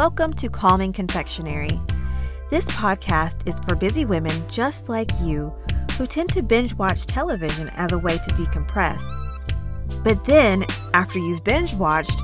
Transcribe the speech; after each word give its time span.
Welcome 0.00 0.32
to 0.36 0.48
Calming 0.48 0.94
Confectionery. 0.94 1.78
This 2.48 2.64
podcast 2.68 3.46
is 3.46 3.60
for 3.60 3.74
busy 3.74 4.06
women 4.06 4.32
just 4.48 4.88
like 4.88 5.10
you 5.20 5.52
who 5.98 6.06
tend 6.06 6.32
to 6.32 6.42
binge 6.42 6.72
watch 6.72 7.04
television 7.04 7.68
as 7.74 7.92
a 7.92 7.98
way 7.98 8.16
to 8.16 8.30
decompress. 8.30 9.02
But 10.02 10.24
then, 10.24 10.64
after 10.94 11.18
you've 11.18 11.44
binge 11.44 11.74
watched, 11.74 12.18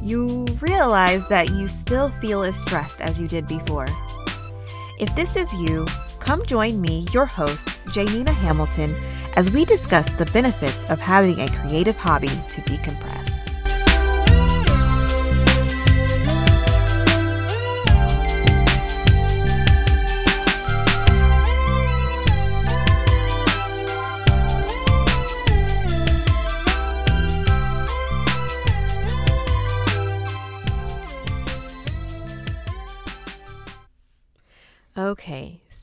you 0.00 0.46
realize 0.60 1.26
that 1.26 1.50
you 1.50 1.66
still 1.66 2.10
feel 2.20 2.44
as 2.44 2.54
stressed 2.54 3.00
as 3.00 3.20
you 3.20 3.26
did 3.26 3.48
before. 3.48 3.88
If 5.00 5.12
this 5.16 5.34
is 5.34 5.52
you, 5.54 5.86
come 6.20 6.46
join 6.46 6.80
me, 6.80 7.08
your 7.12 7.26
host, 7.26 7.80
Janina 7.92 8.30
Hamilton, 8.30 8.94
as 9.34 9.50
we 9.50 9.64
discuss 9.64 10.08
the 10.18 10.26
benefits 10.26 10.84
of 10.84 11.00
having 11.00 11.40
a 11.40 11.50
creative 11.50 11.96
hobby 11.96 12.28
to 12.28 12.60
decompress. 12.60 13.27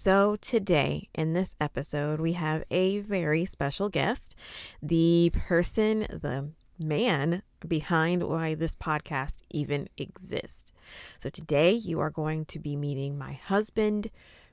So 0.06 0.36
today 0.36 1.10
in 1.16 1.34
this 1.34 1.56
episode, 1.60 2.22
we 2.22 2.34
have 2.34 2.64
a 2.70 3.00
very 3.00 3.44
special 3.44 3.90
guest. 3.90 4.36
The 4.80 5.32
person, 5.34 6.02
the 6.02 6.52
man 6.78 7.42
behind 7.68 8.22
why 8.22 8.54
this 8.54 8.76
podcast 8.76 9.38
even 9.50 9.90
exists. 9.98 10.72
So 11.20 11.32
today, 11.32 11.72
you 11.72 12.02
are 12.02 12.12
going 12.12 12.46
to 12.46 12.60
be 12.60 12.76
meeting 12.76 13.18
my 13.18 13.34
husband, 13.34 14.12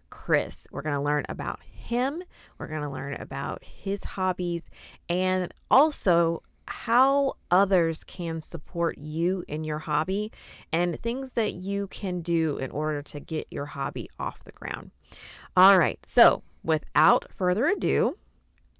Chris. 0.08 0.66
We're 0.72 0.80
going 0.80 0.94
to 0.94 1.02
learn 1.02 1.26
about 1.28 1.60
him, 1.62 2.22
we're 2.56 2.68
going 2.68 2.80
to 2.80 2.88
learn 2.88 3.12
about 3.20 3.62
his 3.62 4.04
hobbies, 4.04 4.70
and 5.10 5.52
also 5.70 6.42
how 6.66 7.34
others 7.50 8.04
can 8.04 8.40
support 8.40 8.96
you 8.96 9.44
in 9.48 9.64
your 9.64 9.80
hobby 9.80 10.32
and 10.72 10.98
things 11.02 11.32
that 11.32 11.52
you 11.52 11.88
can 11.88 12.22
do 12.22 12.56
in 12.56 12.70
order 12.70 13.02
to 13.02 13.20
get 13.20 13.46
your 13.50 13.66
hobby 13.66 14.08
off 14.18 14.42
the 14.44 14.52
ground. 14.52 14.92
All 15.54 15.76
right, 15.76 15.98
so 16.06 16.42
without 16.64 17.26
further 17.36 17.66
ado, 17.66 18.16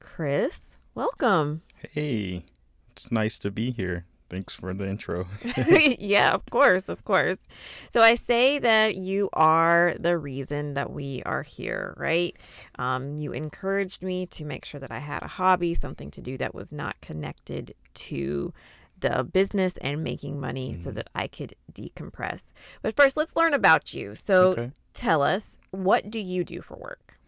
Chris, 0.01 0.59
welcome. 0.95 1.61
Hey, 1.91 2.47
it's 2.91 3.13
nice 3.13 3.39
to 3.41 3.51
be 3.51 3.73
here. 3.73 4.07
Thanks 4.31 4.57
for 4.57 4.73
the 4.73 4.89
intro. 4.89 5.27
yeah, 5.99 6.31
of 6.33 6.47
course, 6.47 6.89
of 6.89 7.05
course. 7.05 7.47
So 7.93 8.01
I 8.01 8.15
say 8.15 8.59
that 8.59 8.97
you 8.97 9.29
are 9.35 9.95
the 10.01 10.17
reason 10.17 10.73
that 10.73 10.91
we 10.91 11.23
are 11.27 11.43
here, 11.43 11.93
right? 11.99 12.35
Um, 12.79 13.19
you 13.19 13.33
encouraged 13.33 14.03
me 14.03 14.25
to 14.29 14.47
make 14.47 14.65
sure 14.65 14.81
that 14.81 14.91
I 14.91 15.01
had 15.01 15.23
a 15.23 15.29
hobby, 15.29 15.75
something 15.75 16.11
to 16.13 16.23
do 16.23 16.39
that 16.39 16.55
was 16.55 16.73
not 16.73 16.99
connected 17.03 17.75
to 17.95 18.55
the 19.01 19.25
business 19.25 19.77
and 19.83 20.03
making 20.03 20.41
money 20.41 20.73
mm-hmm. 20.73 20.83
so 20.83 20.91
that 20.93 21.11
I 21.15 21.27
could 21.27 21.55
decompress. 21.71 22.45
But 22.81 22.97
first, 22.97 23.19
let's 23.19 23.37
learn 23.37 23.53
about 23.53 23.93
you. 23.93 24.15
So 24.15 24.53
okay. 24.53 24.71
Tell 24.95 25.23
us, 25.23 25.59
what 25.71 26.11
do 26.11 26.19
you 26.19 26.45
do 26.45 26.61
for 26.61 26.77
work? 26.77 27.19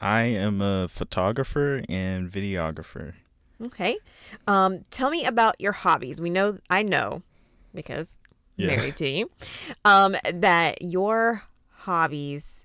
I 0.00 0.22
am 0.22 0.60
a 0.60 0.88
photographer 0.88 1.82
and 1.88 2.30
videographer. 2.30 3.14
Okay. 3.62 3.98
Um, 4.46 4.84
tell 4.90 5.10
me 5.10 5.24
about 5.24 5.60
your 5.60 5.72
hobbies. 5.72 6.20
We 6.20 6.30
know, 6.30 6.58
I 6.70 6.82
know, 6.82 7.22
because 7.74 8.12
yeah. 8.56 8.68
married 8.68 8.96
to 8.98 9.08
you, 9.08 9.30
um, 9.84 10.16
that 10.32 10.82
your 10.82 11.42
hobbies 11.70 12.64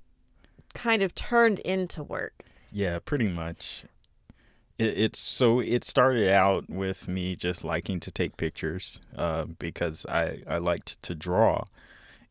kind 0.73 1.01
of 1.01 1.15
turned 1.15 1.59
into 1.59 2.03
work. 2.03 2.43
Yeah, 2.71 2.99
pretty 2.99 3.29
much. 3.29 3.85
It, 4.77 4.97
it's 4.97 5.19
so 5.19 5.59
it 5.59 5.83
started 5.83 6.29
out 6.29 6.69
with 6.69 7.07
me 7.07 7.35
just 7.35 7.63
liking 7.63 7.99
to 8.01 8.11
take 8.11 8.37
pictures 8.37 9.01
uh, 9.15 9.45
because 9.45 10.05
I 10.07 10.41
I 10.47 10.57
liked 10.57 11.01
to 11.03 11.15
draw, 11.15 11.63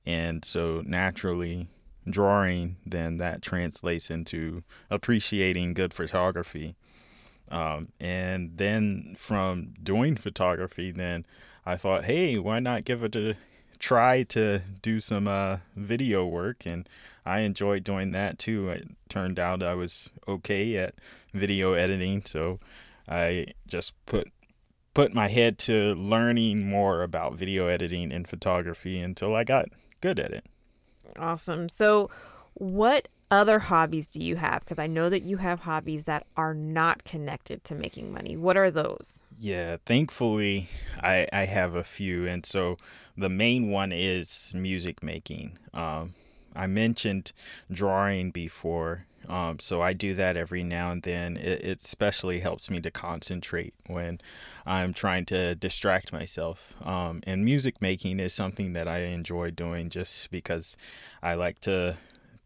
and 0.04 0.44
so 0.44 0.82
naturally 0.84 1.68
drawing 2.08 2.76
then 2.84 3.16
that 3.16 3.42
translates 3.42 4.10
into 4.10 4.62
appreciating 4.90 5.74
good 5.74 5.94
photography 5.94 6.74
um, 7.52 7.88
and 8.00 8.56
then 8.56 9.14
from 9.14 9.74
doing 9.80 10.16
photography, 10.16 10.90
then 10.90 11.26
I 11.66 11.76
thought, 11.76 12.04
hey, 12.04 12.38
why 12.38 12.58
not 12.60 12.84
give 12.84 13.04
it 13.04 13.14
a 13.14 13.36
try 13.78 14.22
to 14.22 14.62
do 14.80 15.00
some 15.00 15.28
uh, 15.28 15.58
video 15.76 16.24
work? 16.24 16.64
And 16.64 16.88
I 17.26 17.40
enjoyed 17.40 17.84
doing 17.84 18.12
that 18.12 18.38
too. 18.38 18.70
It 18.70 18.88
turned 19.10 19.38
out 19.38 19.62
I 19.62 19.74
was 19.74 20.14
okay 20.26 20.78
at 20.78 20.94
video 21.34 21.74
editing, 21.74 22.24
so 22.24 22.58
I 23.06 23.48
just 23.66 23.94
put 24.06 24.32
put 24.94 25.14
my 25.14 25.28
head 25.28 25.58
to 25.58 25.94
learning 25.94 26.68
more 26.68 27.02
about 27.02 27.34
video 27.34 27.66
editing 27.66 28.12
and 28.12 28.26
photography 28.28 28.98
until 28.98 29.34
I 29.34 29.44
got 29.44 29.68
good 30.00 30.18
at 30.18 30.30
it. 30.32 30.44
Awesome. 31.18 31.68
So, 31.68 32.10
what 32.54 33.08
other 33.30 33.58
hobbies 33.58 34.06
do 34.08 34.22
you 34.22 34.36
have? 34.36 34.60
Because 34.60 34.78
I 34.78 34.86
know 34.86 35.08
that 35.08 35.22
you 35.22 35.38
have 35.38 35.60
hobbies 35.60 36.04
that 36.04 36.26
are 36.36 36.54
not 36.54 37.04
connected 37.04 37.64
to 37.64 37.74
making 37.74 38.12
money. 38.12 38.36
What 38.36 38.56
are 38.56 38.70
those? 38.70 39.22
Yeah, 39.38 39.78
thankfully, 39.86 40.68
I, 41.02 41.26
I 41.32 41.46
have 41.46 41.74
a 41.74 41.82
few. 41.82 42.26
And 42.26 42.44
so 42.44 42.76
the 43.16 43.30
main 43.30 43.70
one 43.70 43.90
is 43.90 44.52
music 44.54 45.02
making. 45.02 45.58
Um, 45.72 46.14
I 46.54 46.66
mentioned 46.66 47.32
drawing 47.70 48.30
before. 48.30 49.06
Um, 49.28 49.60
so 49.60 49.80
I 49.80 49.92
do 49.92 50.14
that 50.14 50.36
every 50.36 50.64
now 50.64 50.90
and 50.90 51.02
then. 51.02 51.36
It, 51.36 51.64
it, 51.64 51.80
especially 51.80 52.40
helps 52.40 52.68
me 52.68 52.80
to 52.80 52.90
concentrate 52.90 53.74
when 53.86 54.20
I'm 54.66 54.92
trying 54.92 55.26
to 55.26 55.54
distract 55.54 56.12
myself. 56.12 56.74
Um, 56.84 57.22
and 57.24 57.44
music 57.44 57.80
making 57.80 58.18
is 58.18 58.34
something 58.34 58.72
that 58.72 58.88
I 58.88 58.98
enjoy 58.98 59.52
doing 59.52 59.90
just 59.90 60.30
because 60.30 60.76
I 61.22 61.34
like 61.34 61.60
to 61.60 61.96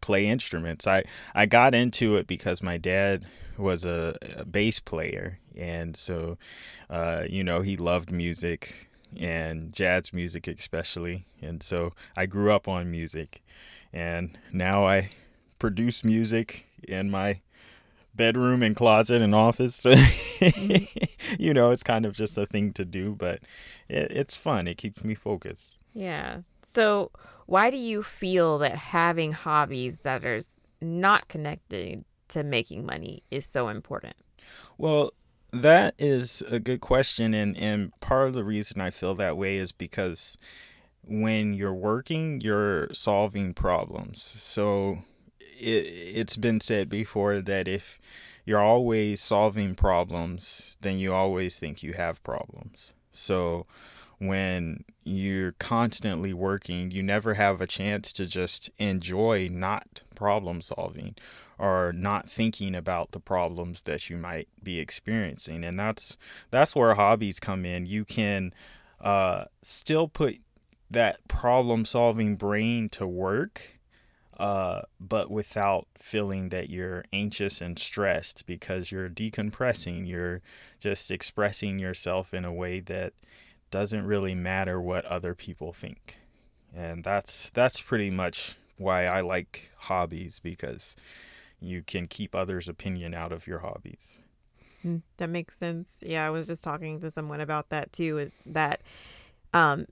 play 0.01 0.27
instruments. 0.27 0.87
I 0.87 1.03
I 1.33 1.45
got 1.45 1.73
into 1.73 2.15
it 2.17 2.27
because 2.27 2.61
my 2.61 2.77
dad 2.77 3.25
was 3.57 3.85
a, 3.85 4.15
a 4.37 4.45
bass 4.45 4.79
player, 4.79 5.39
and 5.55 5.95
so 5.95 6.37
uh, 6.89 7.23
you 7.27 7.43
know 7.43 7.61
he 7.61 7.75
loved 7.75 8.11
music 8.11 8.89
and 9.15 9.73
jazz 9.73 10.13
music 10.13 10.47
especially, 10.47 11.25
and 11.41 11.61
so 11.63 11.93
I 12.15 12.25
grew 12.25 12.51
up 12.51 12.67
on 12.67 12.91
music, 12.91 13.43
and 13.93 14.37
now 14.51 14.85
I 14.85 15.09
produce 15.59 16.03
music 16.03 16.67
in 16.87 17.09
my 17.09 17.41
bedroom 18.17 18.63
and 18.63 18.75
closet 18.75 19.21
and 19.21 19.33
office. 19.33 19.75
So, 19.75 19.91
you 21.39 21.53
know, 21.53 21.71
it's 21.71 21.83
kind 21.83 22.05
of 22.05 22.13
just 22.15 22.37
a 22.37 22.45
thing 22.45 22.73
to 22.73 22.83
do, 22.83 23.15
but 23.15 23.39
it, 23.87 24.11
it's 24.11 24.35
fun. 24.35 24.67
It 24.67 24.77
keeps 24.77 25.03
me 25.03 25.15
focused. 25.15 25.77
Yeah. 25.93 26.39
So, 26.63 27.11
why 27.45 27.69
do 27.69 27.77
you 27.77 28.03
feel 28.03 28.57
that 28.57 28.75
having 28.75 29.31
hobbies 29.31 29.99
that 29.99 30.25
are 30.25 30.41
not 30.81 31.27
connected 31.29 32.03
to 32.29 32.43
making 32.43 32.85
money 32.85 33.23
is 33.31 33.45
so 33.45 33.69
important? 33.69 34.15
Well, 34.77 35.13
that 35.61 35.95
is 35.97 36.43
a 36.49 36.59
good 36.59 36.81
question 36.81 37.33
and 37.33 37.57
and 37.57 37.97
part 37.99 38.27
of 38.27 38.33
the 38.33 38.43
reason 38.43 38.81
I 38.81 38.91
feel 38.91 39.15
that 39.15 39.37
way 39.37 39.57
is 39.57 39.71
because 39.71 40.37
when 41.07 41.53
you're 41.53 41.73
working, 41.73 42.41
you're 42.41 42.91
solving 42.93 43.53
problems. 43.53 44.21
So 44.21 44.99
it 45.39 45.87
it's 46.15 46.37
been 46.37 46.59
said 46.61 46.89
before 46.89 47.41
that 47.41 47.67
if 47.67 47.99
you're 48.45 48.61
always 48.61 49.21
solving 49.21 49.75
problems, 49.75 50.77
then 50.81 50.97
you 50.97 51.13
always 51.13 51.59
think 51.59 51.83
you 51.83 51.93
have 51.93 52.23
problems. 52.23 52.93
So 53.11 53.65
when 54.19 54.85
you're 55.03 55.53
constantly 55.53 56.33
working, 56.33 56.91
you 56.91 57.03
never 57.03 57.35
have 57.35 57.61
a 57.61 57.67
chance 57.67 58.11
to 58.13 58.25
just 58.25 58.69
enjoy 58.79 59.49
not 59.51 60.01
problem 60.15 60.61
solving 60.61 61.15
or 61.59 61.91
not 61.93 62.29
thinking 62.29 62.75
about 62.75 63.11
the 63.11 63.19
problems 63.19 63.81
that 63.81 64.09
you 64.09 64.17
might 64.17 64.47
be 64.61 64.79
experiencing. 64.79 65.63
And 65.63 65.79
that's 65.79 66.17
that's 66.51 66.75
where 66.75 66.93
hobbies 66.93 67.39
come 67.39 67.65
in. 67.65 67.85
You 67.85 68.05
can 68.05 68.53
uh, 69.01 69.45
still 69.61 70.07
put 70.07 70.37
that 70.89 71.27
problem 71.27 71.85
solving 71.85 72.35
brain 72.35 72.89
to 72.89 73.05
work, 73.05 73.79
uh, 74.39 74.81
but 74.99 75.29
without 75.29 75.87
feeling 75.97 76.49
that 76.49 76.69
you're 76.69 77.03
anxious 77.11 77.59
and 77.59 77.77
stressed 77.77 78.45
because 78.45 78.91
you're 78.91 79.09
decompressing. 79.09 80.07
You're 80.07 80.41
just 80.79 81.11
expressing 81.11 81.79
yourself 81.79 82.33
in 82.33 82.45
a 82.45 82.53
way 82.53 82.79
that 82.81 83.13
doesn't 83.71 84.05
really 84.05 84.35
matter 84.35 84.79
what 84.79 85.05
other 85.05 85.33
people 85.35 85.73
think. 85.73 86.17
And 86.75 87.03
that's 87.03 87.49
that's 87.49 87.81
pretty 87.81 88.11
much 88.11 88.55
why 88.77 89.05
I 89.05 89.21
like 89.21 89.71
hobbies 89.77 90.39
because 90.39 90.95
you 91.59 91.81
can 91.83 92.07
keep 92.07 92.35
others' 92.35 92.67
opinion 92.69 93.13
out 93.13 93.31
of 93.31 93.47
your 93.47 93.59
hobbies. 93.59 94.23
Hmm, 94.81 94.97
that 95.17 95.29
makes 95.29 95.57
sense. 95.57 95.97
Yeah, 96.01 96.25
I 96.25 96.29
was 96.29 96.47
just 96.47 96.63
talking 96.63 96.99
to 97.01 97.11
someone 97.11 97.41
about 97.41 97.69
that 97.69 97.91
too. 97.91 98.31
That 98.45 98.81
um, 99.53 99.87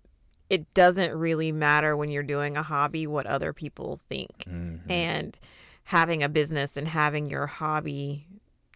it 0.50 0.72
doesn't 0.74 1.14
really 1.14 1.52
matter 1.52 1.98
when 1.98 2.10
you're 2.12 2.24
doing 2.24 2.56
a 2.56 2.64
hobby 2.64 3.08
what 3.08 3.26
other 3.26 3.52
people 3.52 4.00
think. 4.10 4.46
Mhm. 4.46 4.90
And 4.90 5.40
having 5.86 6.24
a 6.24 6.30
business 6.30 6.78
and 6.78 6.88
having 6.88 7.30
your 7.30 7.48
hobby 7.48 8.28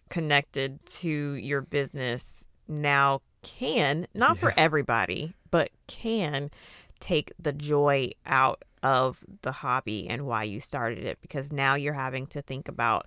connected 0.08 0.84
to 0.86 1.08
your 1.34 1.60
business 1.60 2.44
now 2.66 3.22
can, 3.42 4.06
not 4.14 4.36
for 4.36 4.52
everybody, 4.56 5.34
but 5.50 5.70
can 5.86 6.50
take 6.98 7.32
the 7.38 7.52
joy 7.52 8.10
out 8.26 8.64
of 8.82 9.18
the 9.42 9.52
hobby 9.52 10.08
and 10.08 10.26
why 10.26 10.42
you 10.44 10.60
started 10.60 11.04
it 11.04 11.18
because 11.20 11.52
now 11.52 11.74
you're 11.74 11.92
having 11.94 12.26
to 12.28 12.40
think 12.42 12.68
about 12.68 13.06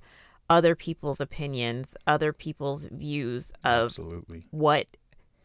other 0.49 0.75
people's 0.75 1.19
opinions, 1.21 1.95
other 2.05 2.33
people's 2.33 2.85
views 2.91 3.51
of 3.63 3.85
Absolutely. 3.85 4.45
what 4.51 4.85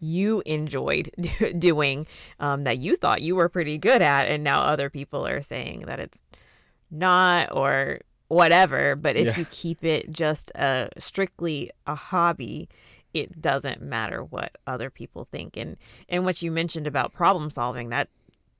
you 0.01 0.43
enjoyed 0.47 1.11
doing 1.59 2.07
um, 2.41 2.65
that 2.65 2.79
you 2.79 2.97
thought 2.97 3.23
you 3.23 3.35
were 3.37 3.49
pretty 3.49 3.79
good 3.79 4.03
at, 4.03 4.29
and 4.29 4.45
now 4.45 4.61
other 4.63 4.91
people 4.91 5.27
are 5.27 5.43
saying 5.43 5.85
that 5.87 6.01
it's 6.01 6.21
not 6.91 7.51
or 7.55 8.01
whatever. 8.29 8.95
But 8.97 9.17
if 9.17 9.27
Yeah. 9.27 9.39
you 9.41 9.47
keep 9.51 9.85
it 9.85 10.11
just 10.13 10.51
a 10.55 10.89
strictly 10.99 11.71
a 11.87 11.95
hobby, 11.95 12.69
it 13.15 13.41
doesn't 13.41 13.81
matter 13.83 14.23
what 14.23 14.57
other 14.67 14.91
people 14.91 15.27
think. 15.31 15.57
And 15.57 15.77
and 16.09 16.25
what 16.25 16.43
you 16.43 16.51
mentioned 16.51 16.87
about 16.87 17.13
problem 17.13 17.51
solving 17.51 17.89
that 17.91 18.09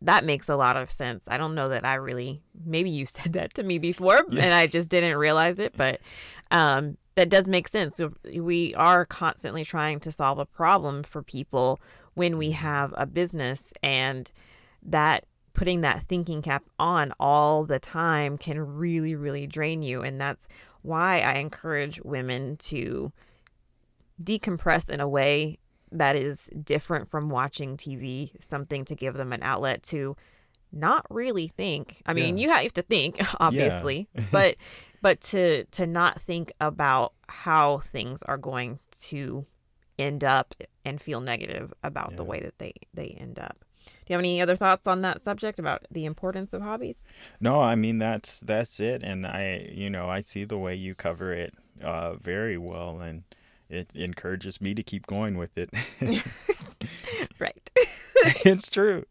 that 0.03 0.25
makes 0.25 0.49
a 0.49 0.57
lot 0.57 0.77
of 0.77 0.91
sense. 0.91 1.25
I 1.29 1.37
don't 1.37 1.55
know 1.55 1.69
that 1.71 1.85
I 1.85 1.95
really 1.95 2.41
maybe 2.65 2.91
you 2.91 3.07
said 3.19 3.33
that 3.35 3.55
to 3.55 3.63
me 3.63 3.79
before 3.79 4.23
Yeah. 4.29 4.43
and 4.45 4.55
I 4.55 4.67
just 4.67 4.91
didn't 4.91 5.17
realize 5.17 5.59
it, 5.59 5.77
but 5.77 6.01
um 6.51 6.97
that 7.15 7.31
does 7.31 7.49
make 7.49 7.67
sense. 7.67 8.01
We 8.33 8.75
are 8.77 9.05
constantly 9.05 9.65
trying 9.65 9.99
to 10.01 10.13
solve 10.13 10.39
a 10.39 10.47
problem 10.47 11.03
for 11.03 11.21
people 11.21 11.81
when 12.15 12.39
we 12.39 12.53
have 12.53 12.95
a 12.97 13.07
business 13.07 13.73
and 13.83 14.31
that 14.85 15.25
putting 15.53 15.81
that 15.81 16.05
thinking 16.05 16.43
cap 16.43 16.63
on 16.79 17.13
all 17.19 17.65
the 17.65 17.81
time 17.81 18.39
can 18.39 18.61
really 18.61 19.17
really 19.17 19.49
drain 19.49 19.83
you 19.83 20.03
and 20.03 20.21
that's 20.21 20.47
why 20.83 21.19
I 21.19 21.35
encourage 21.35 22.01
women 22.03 22.57
to 22.59 23.13
decompress 24.23 24.89
in 24.89 25.01
a 25.01 25.09
way 25.09 25.59
that 25.93 26.17
is 26.17 26.51
different 26.65 27.11
from 27.11 27.29
watching 27.31 27.77
TV, 27.77 28.31
something 28.41 28.85
to 28.87 28.95
give 28.95 29.15
them 29.15 29.33
an 29.33 29.43
outlet 29.43 29.83
to 29.85 30.17
not 30.73 31.07
really 31.11 31.49
think. 31.49 32.03
I 32.07 32.13
mean, 32.13 32.37
Yeah. 32.37 32.43
you 32.43 32.51
have 32.51 32.73
to 32.75 32.83
think, 32.83 33.19
obviously, 33.41 34.09
but 34.33 34.57
but 35.01 35.21
to 35.23 35.65
to 35.65 35.87
not 35.87 36.21
think 36.21 36.53
about 36.61 37.13
how 37.29 37.79
things 37.79 38.23
are 38.25 38.39
going 38.39 38.79
to 39.03 39.47
end 39.99 40.23
up 40.25 40.55
and 40.85 41.01
feel 41.01 41.21
negative 41.21 41.73
about 41.83 42.17
the 42.17 42.25
way 42.25 42.41
that 42.41 42.59
they 42.59 42.73
they 42.95 43.17
end 43.21 43.39
up. 43.39 43.65
Do 43.87 44.13
you 44.13 44.15
have 44.15 44.21
any 44.21 44.41
other 44.43 44.57
thoughts 44.57 44.87
on 44.87 45.01
that 45.03 45.23
subject 45.23 45.59
about 45.59 45.87
the 45.91 46.05
importance 46.05 46.53
of 46.53 46.63
hobbies? 46.63 47.03
No, 47.41 47.61
I 47.61 47.75
mean 47.75 47.99
that's 47.99 48.41
that's 48.41 48.81
it, 48.81 49.03
and 49.03 49.27
I 49.27 49.71
you 49.73 49.89
know 49.91 50.09
I 50.09 50.21
see 50.21 50.45
the 50.45 50.59
way 50.59 50.75
you 50.75 50.95
cover 50.95 51.33
it 51.33 51.55
uh, 51.83 52.15
very 52.15 52.59
well, 52.59 53.01
and 53.01 53.23
it 53.69 53.95
encourages 53.95 54.61
me 54.61 54.75
to 54.75 54.83
keep 54.83 55.07
going 55.07 55.37
with 55.37 55.57
it. 55.57 55.71
Right. 57.39 57.71
it's 58.45 58.69
true. 58.69 59.05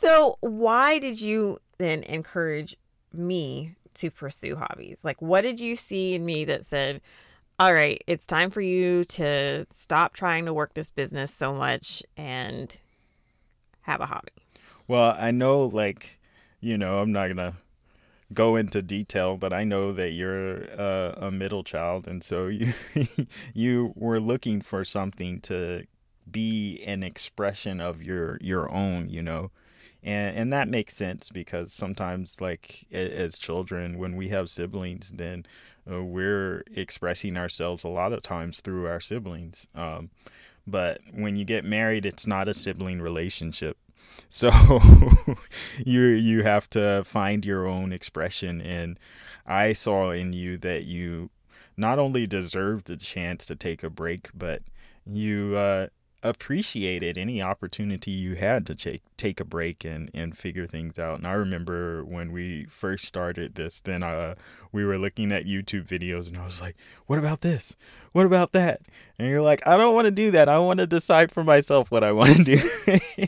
So, 0.00 0.36
why 0.40 0.98
did 0.98 1.20
you 1.20 1.58
then 1.78 2.02
encourage 2.04 2.76
me 3.12 3.74
to 3.94 4.10
pursue 4.10 4.56
hobbies? 4.56 5.04
Like, 5.04 5.20
what 5.20 5.42
did 5.42 5.60
you 5.60 5.76
see 5.76 6.14
in 6.14 6.24
me 6.24 6.44
that 6.46 6.64
said, 6.64 7.02
all 7.58 7.74
right, 7.74 8.02
it's 8.06 8.26
time 8.26 8.50
for 8.50 8.62
you 8.62 9.04
to 9.04 9.66
stop 9.70 10.14
trying 10.14 10.46
to 10.46 10.54
work 10.54 10.72
this 10.74 10.88
business 10.88 11.34
so 11.34 11.52
much 11.52 12.02
and 12.16 12.74
have 13.82 14.00
a 14.00 14.06
hobby? 14.06 14.32
Well, 14.88 15.14
I 15.18 15.30
know, 15.30 15.64
like, 15.64 16.18
you 16.60 16.78
know, 16.78 16.98
I'm 16.98 17.12
not 17.12 17.28
gonna 17.28 17.54
go 18.32 18.56
into 18.56 18.82
detail, 18.82 19.36
but 19.36 19.52
I 19.52 19.64
know 19.64 19.92
that 19.92 20.12
you're 20.12 20.64
uh, 20.78 21.14
a 21.16 21.30
middle 21.30 21.64
child, 21.64 22.06
and 22.06 22.22
so 22.22 22.46
you 22.46 22.72
you 23.54 23.92
were 23.96 24.20
looking 24.20 24.60
for 24.60 24.84
something 24.84 25.40
to 25.42 25.84
be 26.30 26.82
an 26.86 27.02
expression 27.02 27.80
of 27.80 28.02
your 28.02 28.38
your 28.40 28.72
own, 28.72 29.08
you 29.08 29.22
know, 29.22 29.50
and 30.02 30.36
and 30.36 30.52
that 30.52 30.68
makes 30.68 30.94
sense 30.94 31.28
because 31.30 31.72
sometimes, 31.72 32.40
like, 32.40 32.86
as 32.92 33.38
children, 33.38 33.98
when 33.98 34.16
we 34.16 34.28
have 34.28 34.50
siblings, 34.50 35.12
then 35.12 35.46
uh, 35.90 36.02
we're 36.02 36.64
expressing 36.74 37.36
ourselves 37.36 37.84
a 37.84 37.88
lot 37.88 38.12
of 38.12 38.22
times 38.22 38.60
through 38.60 38.86
our 38.86 39.00
siblings. 39.00 39.66
Um, 39.74 40.10
but 40.66 41.00
when 41.12 41.36
you 41.36 41.44
get 41.44 41.64
married, 41.64 42.06
it's 42.06 42.26
not 42.26 42.48
a 42.48 42.54
sibling 42.54 43.00
relationship. 43.00 43.76
So 44.28 44.50
you 45.84 46.00
you 46.02 46.42
have 46.42 46.68
to 46.70 47.04
find 47.04 47.44
your 47.44 47.66
own 47.66 47.92
expression 47.92 48.60
and 48.60 48.98
I 49.46 49.72
saw 49.72 50.10
in 50.10 50.32
you 50.32 50.56
that 50.58 50.84
you 50.84 51.30
not 51.76 51.98
only 51.98 52.26
deserved 52.26 52.86
the 52.86 52.96
chance 52.96 53.46
to 53.46 53.56
take 53.56 53.82
a 53.82 53.90
break, 53.90 54.30
but 54.34 54.62
you 55.04 55.56
uh, 55.56 55.88
appreciated 56.22 57.18
any 57.18 57.42
opportunity 57.42 58.10
you 58.10 58.34
had 58.34 58.64
to 58.66 58.74
take 58.74 59.02
take 59.16 59.40
a 59.40 59.44
break 59.44 59.84
and, 59.84 60.10
and 60.14 60.36
figure 60.36 60.66
things 60.66 60.98
out. 60.98 61.18
And 61.18 61.26
I 61.26 61.32
remember 61.32 62.04
when 62.04 62.32
we 62.32 62.64
first 62.66 63.04
started 63.04 63.54
this, 63.54 63.80
then 63.80 64.02
uh, 64.02 64.34
we 64.70 64.84
were 64.84 64.98
looking 64.98 65.32
at 65.32 65.44
YouTube 65.44 65.86
videos, 65.86 66.28
and 66.28 66.38
I 66.38 66.44
was 66.44 66.60
like, 66.60 66.76
"What 67.06 67.18
about 67.18 67.40
this? 67.40 67.76
What 68.12 68.26
about 68.26 68.52
that?" 68.52 68.82
And 69.18 69.28
you're 69.28 69.42
like, 69.42 69.66
"I 69.66 69.76
don't 69.76 69.94
want 69.94 70.06
to 70.06 70.10
do 70.10 70.30
that. 70.32 70.48
I 70.48 70.58
want 70.58 70.80
to 70.80 70.86
decide 70.86 71.32
for 71.32 71.44
myself 71.44 71.90
what 71.90 72.04
I 72.04 72.12
want 72.20 72.36
to 72.36 72.44
do." 72.44 73.26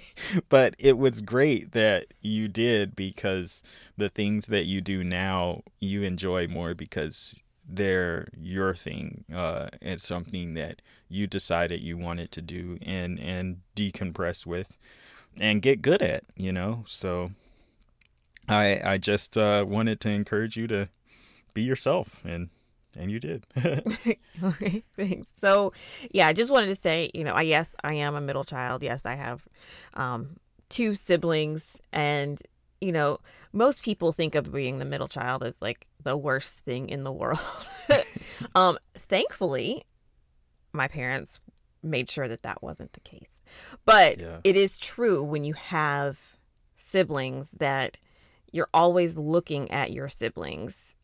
but 0.48 0.74
it 0.78 0.96
was 0.98 1.20
great 1.20 1.72
that 1.72 2.06
you 2.20 2.48
did 2.48 2.94
because 2.96 3.62
the 3.96 4.08
things 4.08 4.46
that 4.46 4.64
you 4.64 4.80
do 4.80 5.02
now 5.04 5.62
you 5.78 6.02
enjoy 6.02 6.48
more 6.48 6.74
because 6.74 7.36
they're 7.68 8.26
your 8.36 8.74
thing. 8.74 9.24
Uh, 9.32 9.68
it's 9.80 10.06
something 10.06 10.54
that 10.54 10.82
you 11.08 11.26
decided 11.26 11.80
you 11.80 11.96
wanted 11.96 12.30
to 12.32 12.42
do 12.42 12.78
and 12.82 13.18
and 13.18 13.60
decompress 13.76 14.46
with 14.46 14.76
and 15.38 15.62
get 15.62 15.82
good 15.82 16.02
at. 16.02 16.24
You 16.36 16.52
know, 16.52 16.84
so 16.86 17.32
I 18.48 18.80
I 18.84 18.98
just 18.98 19.36
uh, 19.38 19.64
wanted 19.66 20.00
to 20.00 20.10
encourage 20.10 20.56
you 20.56 20.66
to 20.68 20.88
be 21.54 21.62
yourself 21.62 22.20
and 22.24 22.50
and 22.96 23.10
you 23.10 23.20
did. 23.20 23.46
okay, 24.42 24.84
thanks. 24.96 25.28
So, 25.36 25.72
yeah, 26.10 26.28
I 26.28 26.32
just 26.32 26.50
wanted 26.50 26.68
to 26.68 26.76
say, 26.76 27.10
you 27.14 27.24
know, 27.24 27.32
I 27.32 27.42
yes, 27.42 27.74
I 27.82 27.94
am 27.94 28.14
a 28.14 28.20
middle 28.20 28.44
child. 28.44 28.82
Yes, 28.82 29.04
I 29.06 29.14
have 29.14 29.46
um, 29.94 30.36
two 30.68 30.94
siblings, 30.94 31.80
and 31.92 32.40
you 32.80 32.92
know, 32.92 33.18
most 33.54 33.82
people 33.82 34.12
think 34.12 34.34
of 34.34 34.52
being 34.52 34.78
the 34.80 34.84
middle 34.84 35.08
child 35.08 35.42
as 35.44 35.62
like 35.62 35.86
the 36.02 36.16
worst 36.16 36.58
thing 36.60 36.88
in 36.88 37.04
the 37.04 37.12
world. 37.12 37.38
um, 38.54 38.76
thankfully, 38.98 39.84
my 40.72 40.88
parents 40.88 41.40
made 41.82 42.10
sure 42.10 42.26
that 42.28 42.42
that 42.42 42.62
wasn't 42.62 42.92
the 42.94 43.00
case. 43.00 43.42
But 43.84 44.18
Yeah. 44.18 44.40
it 44.42 44.56
is 44.56 44.78
true 44.78 45.22
when 45.22 45.44
you 45.44 45.54
have 45.54 46.18
siblings 46.76 47.50
that 47.58 47.96
you're 48.50 48.68
always 48.74 49.16
looking 49.16 49.70
at 49.70 49.92
your 49.92 50.08
siblings 50.08 50.94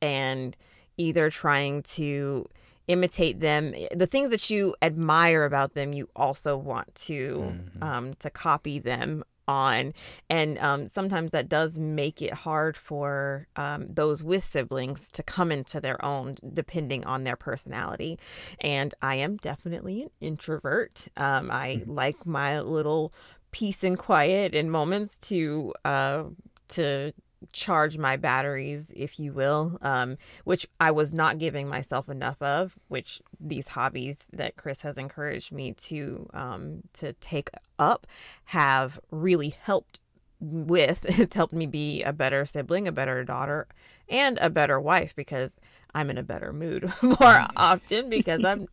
and 0.00 0.56
either 0.96 1.30
trying 1.30 1.82
to 1.82 2.46
imitate 2.86 3.40
them 3.40 3.74
the 3.94 4.06
things 4.06 4.30
that 4.30 4.48
you 4.48 4.74
admire 4.80 5.44
about 5.44 5.74
them 5.74 5.92
you 5.92 6.08
also 6.16 6.56
want 6.56 6.94
to 6.94 7.34
Mhm. 7.80 7.82
um, 7.82 8.14
to 8.14 8.30
copy 8.30 8.78
them 8.78 9.22
on. 9.48 9.94
And 10.30 10.58
um, 10.58 10.88
sometimes 10.88 11.32
that 11.32 11.48
does 11.48 11.78
make 11.78 12.22
it 12.22 12.32
hard 12.32 12.76
for 12.76 13.48
um, 13.56 13.86
those 13.88 14.22
with 14.22 14.44
siblings 14.44 15.10
to 15.12 15.22
come 15.22 15.50
into 15.50 15.80
their 15.80 16.04
own 16.04 16.36
depending 16.52 17.04
on 17.04 17.24
their 17.24 17.36
personality. 17.36 18.18
And 18.60 18.94
i 19.02 19.16
am 19.16 19.36
definitely 19.38 20.02
an 20.02 20.10
introvert. 20.20 21.08
Um, 21.16 21.50
i 21.50 21.82
like 21.86 22.26
my 22.26 22.60
little 22.60 23.12
peace 23.50 23.82
and 23.82 23.98
quiet 23.98 24.54
and 24.54 24.70
moments 24.70 25.18
to 25.18 25.72
uh, 25.84 26.24
to 26.68 27.12
charge 27.52 27.98
my 27.98 28.16
batteries 28.16 28.92
if 28.96 29.18
you 29.20 29.32
will 29.32 29.78
um, 29.82 30.16
which 30.44 30.66
i 30.80 30.90
was 30.90 31.14
not 31.14 31.38
giving 31.38 31.68
myself 31.68 32.08
enough 32.08 32.40
of 32.42 32.74
which 32.88 33.22
these 33.38 33.68
hobbies 33.68 34.24
that 34.32 34.56
chris 34.56 34.82
has 34.82 34.96
encouraged 34.98 35.52
me 35.52 35.72
to 35.72 36.28
um, 36.34 36.82
to 36.92 37.12
take 37.14 37.50
up 37.78 38.06
have 38.46 38.98
really 39.10 39.50
helped 39.62 40.00
with. 40.40 41.04
It's 41.18 41.34
helped 41.34 41.52
me 41.52 41.66
be 41.66 42.02
a 42.02 42.12
better 42.12 42.46
sibling 42.46 42.86
a 42.88 42.92
better 42.92 43.24
daughter 43.24 43.66
and 44.08 44.38
a 44.40 44.50
better 44.50 44.80
wife 44.80 45.14
because 45.14 45.56
i'm 45.94 46.10
in 46.10 46.18
a 46.18 46.22
better 46.22 46.52
mood 46.52 46.92
more 47.02 47.46
often 47.56 48.08
because 48.08 48.44
i'm 48.44 48.68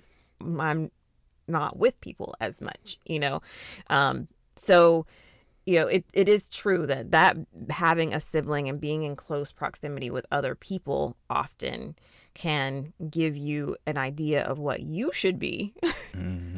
i'm 0.58 0.90
not 1.46 1.76
with 1.76 2.00
people 2.00 2.34
as 2.40 2.60
much 2.60 2.98
you 3.04 3.18
know? 3.18 3.42
Um 3.88 4.28
so 4.56 5.06
you 5.70 5.78
know 5.78 5.86
it, 5.86 6.04
it 6.12 6.28
is 6.28 6.50
true 6.50 6.86
that 6.86 7.12
that 7.12 7.36
having 7.70 8.12
a 8.12 8.20
sibling 8.20 8.68
and 8.68 8.80
being 8.80 9.04
in 9.04 9.14
close 9.14 9.52
proximity 9.52 10.10
with 10.10 10.26
other 10.32 10.54
people 10.54 11.16
often 11.30 11.94
can 12.34 12.92
give 13.08 13.36
you 13.36 13.76
an 13.86 13.96
idea 13.96 14.42
of 14.42 14.58
what 14.58 14.80
you 14.80 15.10
should 15.12 15.38
be. 15.38 15.74
Hmm 16.12 16.49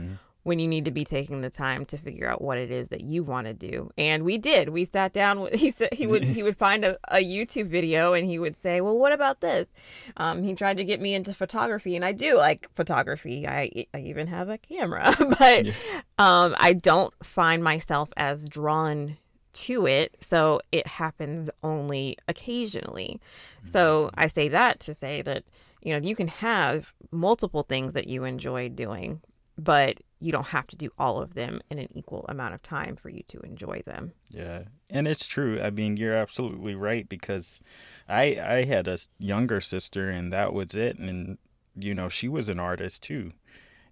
when 0.44 0.58
you 0.58 0.66
need 0.66 0.84
to 0.84 0.90
be 0.90 1.04
taking 1.04 1.40
the 1.40 1.50
time 1.50 1.84
to 1.86 1.96
figure 1.96 2.28
out 2.28 2.42
what 2.42 2.58
it 2.58 2.70
is 2.70 2.88
that 2.88 3.02
you 3.02 3.22
want 3.22 3.46
to 3.46 3.54
do. 3.54 3.90
And 3.96 4.24
we 4.24 4.38
did. 4.38 4.70
We 4.70 4.84
sat 4.84 5.12
down. 5.12 5.48
He 5.62 5.70
said 5.70 5.94
he 5.94 6.06
would 6.06 6.24
he 6.24 6.42
would 6.42 6.56
find 6.68 6.84
a, 6.84 6.98
a 7.08 7.18
YouTube 7.18 7.68
video 7.68 8.14
and 8.14 8.28
he 8.28 8.38
would 8.38 8.60
say, 8.60 8.80
"Well, 8.80 8.98
what 8.98 9.12
about 9.12 9.40
this?" 9.40 9.68
Um, 10.16 10.42
he 10.42 10.54
tried 10.54 10.76
to 10.78 10.84
get 10.84 11.00
me 11.00 11.14
into 11.14 11.32
photography, 11.34 11.94
and 11.94 12.04
I 12.04 12.12
do 12.12 12.36
like 12.36 12.68
photography. 12.74 13.46
I 13.46 13.86
I 13.94 14.00
even 14.00 14.26
have 14.26 14.48
a 14.48 14.58
camera, 14.58 15.14
but 15.38 15.66
yeah. 15.66 15.72
um, 16.18 16.56
I 16.58 16.72
don't 16.72 17.14
find 17.22 17.62
myself 17.62 18.08
as 18.16 18.48
drawn 18.48 19.18
to 19.52 19.86
it, 19.86 20.16
so 20.20 20.60
it 20.72 20.86
happens 20.86 21.48
only 21.62 22.16
occasionally. 22.26 23.20
So 23.64 24.06
mm-hmm. 24.06 24.20
I 24.20 24.26
say 24.26 24.48
that 24.48 24.80
to 24.80 24.94
say 24.94 25.22
that 25.22 25.44
you 25.82 25.92
know 25.92 26.06
you 26.06 26.16
can 26.16 26.28
have 26.28 26.92
multiple 27.12 27.62
things 27.62 27.92
that 27.92 28.08
you 28.08 28.24
enjoy 28.24 28.68
doing, 28.68 29.20
but 29.58 29.98
you 30.20 30.30
don't 30.30 30.46
have 30.46 30.66
to 30.68 30.76
do 30.76 30.90
all 30.98 31.20
of 31.20 31.34
them 31.34 31.60
in 31.70 31.78
an 31.78 31.88
equal 31.94 32.24
amount 32.28 32.54
of 32.54 32.62
time 32.62 32.96
for 32.96 33.08
you 33.08 33.22
to 33.26 33.40
enjoy 33.40 33.82
them. 33.84 34.12
Yeah. 34.30 34.62
And 34.88 35.08
it's 35.08 35.26
true. 35.26 35.60
I 35.60 35.70
mean, 35.70 35.96
you're 35.96 36.14
absolutely 36.14 36.74
right 36.74 37.08
because 37.08 37.60
I 38.08 38.38
I 38.40 38.64
had 38.64 38.86
a 38.86 38.98
younger 39.18 39.60
sister 39.60 40.08
and 40.08 40.32
that 40.32 40.52
was 40.52 40.74
it 40.74 40.98
and 40.98 41.38
you 41.74 41.94
know, 41.94 42.08
she 42.08 42.28
was 42.28 42.48
an 42.48 42.60
artist 42.60 43.02
too. 43.02 43.32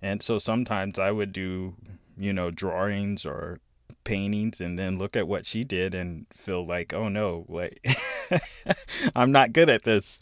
And 0.03 0.23
so 0.23 0.39
sometimes 0.39 0.99
I 0.99 1.11
would 1.11 1.33
do, 1.33 1.75
you 2.17 2.33
know, 2.33 2.51
drawings 2.51 3.27
or 3.27 3.61
paintings 4.05 4.61
and 4.61 4.79
then 4.79 4.99
look 4.99 5.17
at 5.17 5.29
what 5.29 5.45
she 5.45 5.65
did 5.65 5.95
and 5.95 6.27
feel 6.33 6.67
like, 6.67 6.95
"Oh 6.95 7.09
no, 7.09 7.45
like 7.49 7.85
I'm 9.17 9.33
not 9.33 9.53
good 9.53 9.69
at 9.69 9.83
this." 9.83 10.19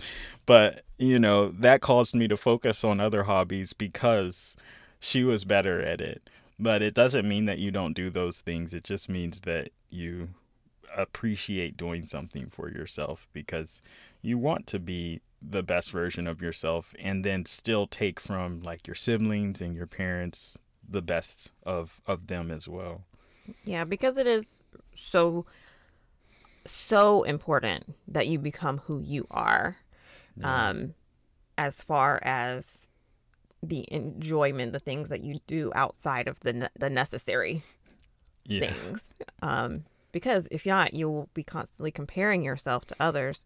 But, 0.47 0.85
you 0.99 1.19
know, 1.19 1.51
that 1.51 1.81
caused 1.81 2.15
me 2.15 2.29
to 2.29 2.37
focus 2.37 2.83
on 2.85 3.01
other 3.01 3.25
hobbies 3.25 3.73
because 3.73 4.57
she 5.01 5.25
was 5.25 5.45
better 5.45 5.81
at 5.81 6.01
it. 6.01 6.29
But 6.59 6.83
it 6.83 6.95
doesn't 6.95 7.29
mean 7.29 7.45
that 7.47 7.59
you 7.59 7.71
don't 7.71 7.93
do 7.93 8.11
those 8.11 8.41
things. 8.41 8.75
It 8.75 8.85
just 8.85 9.09
means 9.09 9.43
that 9.43 9.71
you 9.91 10.31
appreciate 10.97 11.77
doing 11.77 12.05
something 12.05 12.49
for 12.49 12.69
yourself 12.69 13.29
because 13.33 13.81
you 14.23 14.39
want 14.39 14.67
to 14.67 14.79
be 14.79 15.21
the 15.41 15.63
best 15.63 15.93
version 15.93 16.27
of 16.27 16.43
yourself 16.43 16.95
and 16.99 17.25
then 17.25 17.45
still 17.45 17.87
take 17.87 18.19
from 18.19 18.61
like 18.63 18.87
your 18.87 18.95
siblings 18.95 19.61
and 19.61 19.75
your 19.75 19.87
parents 19.87 20.59
the 20.89 21.03
best 21.03 21.51
of 21.65 22.01
of 22.07 22.27
them 22.27 22.51
as 22.51 22.67
well. 22.67 23.05
Yeah, 23.65 23.85
because 23.85 24.19
it 24.19 24.27
is 24.27 24.65
so 24.95 25.45
so 26.67 27.23
important 27.23 27.95
that 28.09 28.27
you 28.27 28.39
become 28.39 28.79
who 28.79 28.99
you 29.01 29.27
are. 29.31 29.77
Yeah. 30.37 30.71
Um 30.71 30.95
as 31.57 31.83
far 31.83 32.21
as 32.23 32.88
the 33.63 33.87
enjoyment, 33.93 34.73
the 34.73 34.79
things 34.79 35.09
that 35.09 35.23
you 35.23 35.41
do 35.47 35.73
outside 35.75 36.29
of 36.29 36.39
the 36.41 36.53
ne- 36.53 36.69
the 36.79 36.91
necessary 36.91 37.63
yeah. 38.45 38.71
things. 38.71 39.15
Um, 39.43 39.85
because 40.13 40.49
if 40.51 40.65
not, 40.65 40.95
you 40.95 41.09
will 41.09 41.29
be 41.35 41.43
constantly 41.43 41.91
comparing 41.91 42.43
yourself 42.43 42.87
to 42.87 42.97
others, 42.99 43.45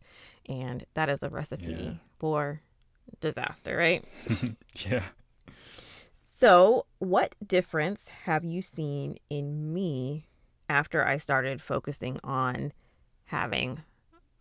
and 0.49 0.85
that 0.95 1.09
is 1.09 1.23
a 1.23 1.28
recipe 1.28 1.73
yeah. 1.73 1.92
for 2.19 2.62
disaster, 3.21 3.76
right? 3.76 4.04
yeah. 4.87 5.04
So, 6.25 6.87
what 6.99 7.35
difference 7.47 8.09
have 8.25 8.45
you 8.45 8.62
seen 8.62 9.16
in 9.31 9.73
me 9.73 10.26
after 10.69 11.04
I 11.04 11.16
started 11.16 11.61
focusing 11.61 12.19
on 12.25 12.73
having 13.26 13.83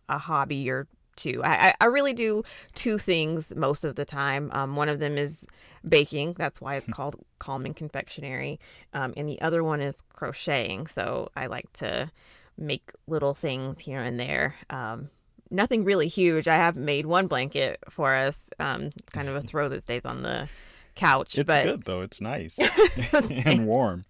a 0.08 0.18
hobby 0.18 0.70
or 0.70 0.88
two. 1.16 1.42
I, 1.44 1.74
I 1.80 1.86
really 1.86 2.12
do 2.12 2.42
two 2.74 2.98
things 2.98 3.52
most 3.54 3.84
of 3.84 3.96
the 3.96 4.04
time. 4.04 4.50
Um, 4.52 4.76
one 4.76 4.88
of 4.88 4.98
them 4.98 5.18
is 5.18 5.46
baking. 5.88 6.34
That's 6.38 6.60
why 6.60 6.76
it's 6.76 6.90
called 6.90 7.16
Calming 7.38 7.74
Confectionery. 7.74 8.60
Um, 8.94 9.14
and 9.16 9.28
the 9.28 9.40
other 9.40 9.64
one 9.64 9.80
is 9.80 10.02
crocheting. 10.12 10.86
So 10.86 11.30
I 11.36 11.46
like 11.46 11.72
to 11.74 12.10
make 12.58 12.92
little 13.06 13.34
things 13.34 13.78
here 13.80 14.00
and 14.00 14.18
there. 14.18 14.56
Um, 14.70 15.10
nothing 15.50 15.84
really 15.84 16.08
huge. 16.08 16.48
I 16.48 16.56
have 16.56 16.76
made 16.76 17.06
one 17.06 17.26
blanket 17.26 17.78
for 17.90 18.14
us. 18.14 18.50
Um, 18.58 18.84
it's 18.84 19.12
kind 19.12 19.28
of 19.28 19.36
a 19.36 19.42
throw 19.42 19.68
that 19.68 19.82
stays 19.82 20.04
on 20.04 20.22
the 20.22 20.48
couch. 20.94 21.36
It's 21.38 21.46
but... 21.46 21.64
good 21.64 21.84
though. 21.84 22.00
It's 22.00 22.20
nice 22.20 22.58
and 23.12 23.66
warm. 23.66 24.04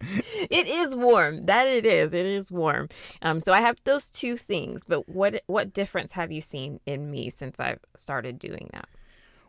It 0.49 0.67
is 0.67 0.95
warm. 0.95 1.45
That 1.45 1.67
it 1.67 1.85
is. 1.85 2.13
It 2.13 2.25
is 2.25 2.51
warm. 2.51 2.89
Um, 3.21 3.39
so 3.39 3.51
I 3.51 3.61
have 3.61 3.77
those 3.83 4.09
two 4.09 4.37
things. 4.37 4.83
But 4.87 5.07
what 5.07 5.41
what 5.47 5.73
difference 5.73 6.11
have 6.13 6.31
you 6.31 6.41
seen 6.41 6.79
in 6.85 7.09
me 7.11 7.29
since 7.29 7.59
I've 7.59 7.79
started 7.95 8.39
doing 8.39 8.69
that? 8.73 8.87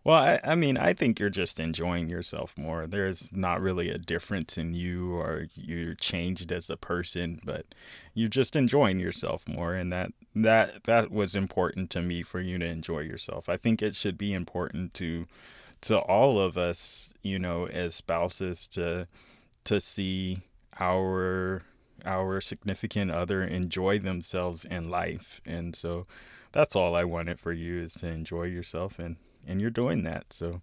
Well, 0.04 0.16
I, 0.16 0.40
I 0.44 0.54
mean, 0.54 0.76
I 0.76 0.92
think 0.92 1.18
you're 1.18 1.30
just 1.30 1.58
enjoying 1.58 2.10
yourself 2.10 2.58
more. 2.58 2.86
There's 2.86 3.32
not 3.32 3.62
really 3.62 3.88
a 3.88 3.96
difference 3.96 4.58
in 4.58 4.74
you 4.74 5.14
or 5.14 5.46
you're 5.54 5.94
changed 5.94 6.52
as 6.52 6.68
a 6.68 6.76
person, 6.76 7.40
but 7.42 7.64
you're 8.12 8.28
just 8.28 8.54
enjoying 8.54 9.00
yourself 9.00 9.48
more, 9.48 9.74
and 9.74 9.90
that 9.92 10.12
that 10.36 10.84
that 10.84 11.10
was 11.10 11.34
important 11.34 11.88
to 11.90 12.02
me 12.02 12.22
for 12.22 12.38
you 12.38 12.58
to 12.58 12.66
enjoy 12.66 13.00
yourself. 13.00 13.48
I 13.48 13.56
think 13.56 13.80
it 13.80 13.96
should 13.96 14.18
be 14.18 14.34
important 14.34 14.92
to 14.94 15.26
to 15.84 15.98
all 15.98 16.40
of 16.40 16.56
us, 16.56 17.12
you 17.22 17.38
know, 17.38 17.66
as 17.66 17.94
spouses 17.94 18.66
to 18.68 19.06
to 19.64 19.80
see 19.80 20.42
our 20.80 21.62
our 22.04 22.40
significant 22.40 23.10
other 23.10 23.42
enjoy 23.42 23.98
themselves 23.98 24.64
in 24.64 24.90
life. 24.90 25.40
And 25.46 25.74
so 25.74 26.06
that's 26.52 26.76
all 26.76 26.94
I 26.94 27.04
wanted 27.04 27.38
for 27.38 27.52
you 27.52 27.80
is 27.80 27.94
to 27.94 28.08
enjoy 28.08 28.44
yourself 28.44 28.98
and 28.98 29.16
and 29.46 29.60
you're 29.60 29.70
doing 29.70 30.04
that. 30.04 30.32
So 30.32 30.62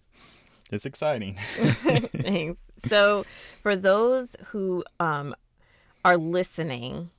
it's 0.70 0.86
exciting. 0.86 1.36
Thanks. 1.54 2.62
So 2.78 3.24
for 3.62 3.76
those 3.76 4.34
who 4.46 4.84
um 4.98 5.34
are 6.04 6.16
listening 6.16 7.10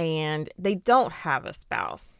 and 0.00 0.48
they 0.58 0.74
don't 0.74 1.12
have 1.12 1.46
a 1.46 1.54
spouse 1.54 2.16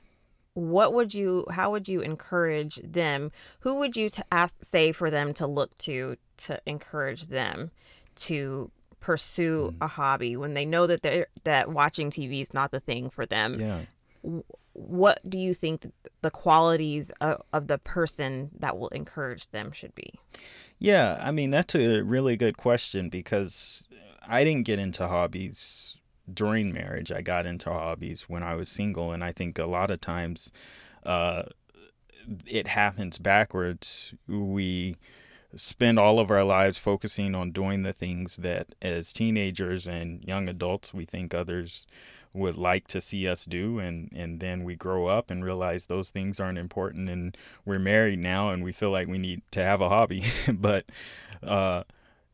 what 0.54 0.92
would 0.92 1.14
you 1.14 1.47
how 1.50 1.71
would 1.71 1.88
you 1.88 2.00
encourage 2.00 2.80
them? 2.85 3.32
Who 3.61 3.76
would 3.76 3.97
you 3.97 4.11
to 4.11 4.25
ask 4.30 4.56
say 4.62 4.92
for 4.92 5.11
them 5.11 5.32
to 5.35 5.47
look 5.47 5.76
to 5.78 6.16
to 6.38 6.61
encourage 6.66 7.28
them 7.28 7.71
to 8.16 8.71
pursue 9.00 9.73
mm. 9.73 9.85
a 9.85 9.88
hobby 9.88 10.37
when 10.37 10.54
they 10.54 10.66
know 10.66 10.87
that 10.87 11.02
they're 11.02 11.26
that 11.44 11.71
watching 11.71 12.11
TV 12.11 12.42
is 12.42 12.52
not 12.52 12.71
the 12.71 12.80
thing 12.80 13.11
for 13.11 13.25
them? 13.25 13.54
Yeah. 13.59 13.80
What 14.75 15.21
do 15.28 15.38
you 15.38 15.52
think 15.52 15.92
the 16.23 16.30
qualities 16.30 17.11
of, 17.21 17.42
of 17.52 17.66
the 17.66 17.78
person 17.78 18.50
that 18.59 18.78
will 18.78 18.88
encourage 18.88 19.50
them 19.50 19.73
should 19.73 19.94
be? 19.94 20.14
Yeah 20.78 21.21
i 21.23 21.30
mean 21.30 21.50
that's 21.50 21.75
a 21.75 22.02
really 22.02 22.37
good 22.37 22.56
question 22.56 23.09
because 23.09 23.88
i 24.26 24.42
didn't 24.42 24.66
get 24.66 24.80
into 24.80 25.06
hobbies 25.06 25.99
during 26.33 26.73
marriage. 26.73 27.11
I 27.12 27.23
got 27.23 27.47
into 27.47 27.71
hobbies 27.71 28.23
when 28.23 28.43
I 28.43 28.55
was 28.55 28.69
single, 28.69 29.12
and 29.12 29.23
I 29.23 29.33
think 29.33 29.59
a 29.59 29.67
lot 29.67 29.91
of 29.91 30.00
times 30.00 30.50
uh, 31.05 31.45
it 32.47 32.69
happens 32.69 33.19
backwards. 33.19 34.14
We 34.26 34.97
spend 35.55 35.99
all 35.99 36.19
of 36.19 36.31
our 36.31 36.45
lives 36.45 36.79
focusing 36.79 37.35
on 37.35 37.50
doing 37.50 37.83
the 37.83 37.93
things 37.93 38.37
that, 38.37 38.75
as 38.81 39.12
teenagers 39.12 39.87
and 39.87 40.25
young 40.25 40.49
adults, 40.49 40.95
we 40.95 41.05
think 41.05 41.35
others 41.35 41.87
would 42.35 42.57
like 42.57 42.87
to 42.88 43.00
see 43.00 43.29
us 43.29 43.45
do 43.45 43.79
and 43.79 44.11
and 44.14 44.41
then 44.41 44.64
we 44.64 44.75
grow 44.75 45.07
up 45.07 45.31
and 45.31 45.45
realize 45.45 45.87
those 45.87 46.11
things 46.11 46.41
aren't 46.41 46.59
important 46.59 47.09
and 47.09 47.37
we're 47.64 47.79
married 47.79 48.19
now 48.19 48.49
and 48.49 48.64
we 48.64 48.73
feel 48.73 48.91
like 48.91 49.07
we 49.07 49.19
need 49.19 49.43
to 49.50 49.62
have 49.62 49.81
a 49.81 49.88
hobby 49.88 50.25
but 50.52 50.87
uh 51.43 51.83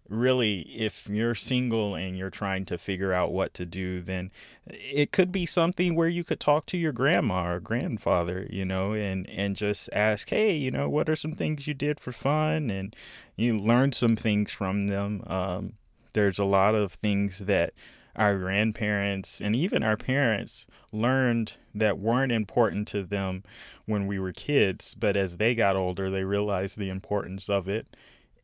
really 0.09 0.61
if 0.61 1.09
you're 1.09 1.35
single 1.35 1.95
and 1.95 2.17
you're 2.17 2.31
trying 2.31 2.65
to 2.65 2.79
figure 2.79 3.13
out 3.13 3.33
what 3.33 3.53
to 3.53 3.67
do 3.67 4.01
then 4.01 4.31
it 4.67 5.13
could 5.13 5.31
be 5.31 5.45
something 5.45 5.95
where 5.95 6.09
you 6.09 6.25
could 6.25 6.41
talk 6.41 6.65
to 6.65 6.79
your 6.79 6.93
grandma 6.93 7.53
or 7.53 7.61
grandfather 7.61 8.47
you 8.49 8.65
know 8.65 8.95
and 8.95 9.29
and 9.29 9.55
just 9.55 9.91
ask 9.93 10.31
hey 10.31 10.57
you 10.57 10.71
know 10.71 10.89
what 10.89 11.09
are 11.09 11.17
some 11.17 11.33
things 11.33 11.67
you 11.67 11.75
did 11.75 12.01
for 12.01 12.13
fun? 12.13 12.71
And 12.71 12.95
you 13.37 13.59
learn 13.59 13.93
some 13.93 14.17
things 14.17 14.53
from 14.53 14.89
them. 14.89 15.23
Um, 15.27 15.75
there's 16.15 16.39
a 16.39 16.45
lot 16.45 16.75
of 16.75 16.93
things 16.93 17.41
that 17.41 17.73
our 18.17 18.37
grandparents 18.37 19.41
and 19.41 19.55
even 19.55 19.85
our 19.85 19.97
parents 19.97 20.67
learned 20.91 21.57
that 21.73 21.99
weren't 21.99 22.33
important 22.33 22.89
to 22.89 23.05
them 23.05 23.45
when 23.87 24.09
we 24.09 24.19
were 24.19 24.33
kids 24.33 24.97
but 24.99 25.17
as 25.17 25.37
they 25.37 25.55
got 25.55 25.77
older 25.77 26.11
they 26.11 26.25
realized 26.25 26.77
the 26.77 26.89
importance 26.89 27.49
of 27.49 27.69
it 27.69 27.87